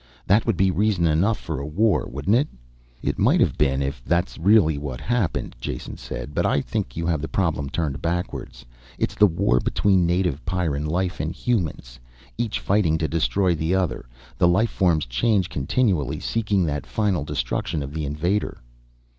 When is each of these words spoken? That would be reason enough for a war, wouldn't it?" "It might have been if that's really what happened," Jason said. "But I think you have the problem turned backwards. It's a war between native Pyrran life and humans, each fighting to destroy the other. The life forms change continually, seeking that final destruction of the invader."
That 0.25 0.47
would 0.47 0.57
be 0.57 0.71
reason 0.71 1.05
enough 1.05 1.37
for 1.39 1.59
a 1.59 1.67
war, 1.67 2.07
wouldn't 2.11 2.35
it?" 2.35 2.47
"It 3.03 3.19
might 3.19 3.39
have 3.39 3.55
been 3.55 3.83
if 3.83 4.03
that's 4.03 4.39
really 4.39 4.75
what 4.79 4.99
happened," 4.99 5.55
Jason 5.61 5.95
said. 5.95 6.33
"But 6.33 6.43
I 6.43 6.59
think 6.59 6.97
you 6.97 7.05
have 7.05 7.21
the 7.21 7.27
problem 7.27 7.69
turned 7.69 8.01
backwards. 8.01 8.65
It's 8.97 9.15
a 9.21 9.27
war 9.27 9.59
between 9.59 10.07
native 10.07 10.43
Pyrran 10.43 10.87
life 10.87 11.19
and 11.19 11.31
humans, 11.31 11.99
each 12.35 12.59
fighting 12.59 12.97
to 12.97 13.07
destroy 13.07 13.53
the 13.53 13.75
other. 13.75 14.07
The 14.39 14.47
life 14.47 14.71
forms 14.71 15.05
change 15.05 15.49
continually, 15.49 16.19
seeking 16.19 16.65
that 16.65 16.87
final 16.87 17.23
destruction 17.23 17.83
of 17.83 17.93
the 17.93 18.03
invader." 18.05 18.59